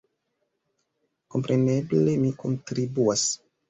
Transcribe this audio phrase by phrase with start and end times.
[1.35, 3.33] Kompreneble mi kontribuas.